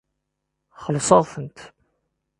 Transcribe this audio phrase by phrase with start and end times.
[0.83, 1.59] Xellṣeɣ-tent.